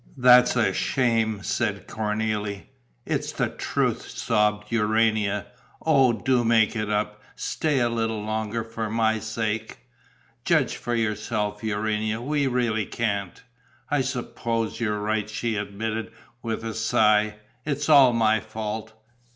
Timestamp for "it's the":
3.05-3.49